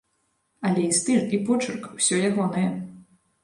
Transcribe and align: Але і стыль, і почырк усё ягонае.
Але 0.69 0.81
і 0.87 0.95
стыль, 1.01 1.21
і 1.39 1.41
почырк 1.51 1.87
усё 1.95 2.15
ягонае. 2.33 2.69